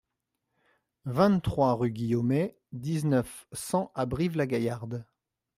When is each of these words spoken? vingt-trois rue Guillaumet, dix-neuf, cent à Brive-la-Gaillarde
vingt-trois 1.05 1.75
rue 1.75 1.91
Guillaumet, 1.91 2.57
dix-neuf, 2.71 3.45
cent 3.53 3.91
à 3.93 4.07
Brive-la-Gaillarde 4.07 5.05